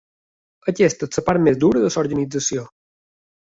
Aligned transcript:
Aquesta 0.73 1.09
és 1.11 1.19
la 1.21 1.25
part 1.29 1.45
més 1.49 1.61
dura 1.65 1.85
de 1.85 1.93
l'organització. 1.99 2.67